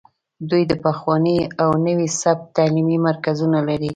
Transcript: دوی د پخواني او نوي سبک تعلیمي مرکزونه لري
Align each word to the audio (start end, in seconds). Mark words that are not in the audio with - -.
دوی 0.49 0.63
د 0.71 0.73
پخواني 0.83 1.37
او 1.63 1.69
نوي 1.87 2.07
سبک 2.21 2.45
تعلیمي 2.57 2.97
مرکزونه 3.07 3.59
لري 3.67 3.89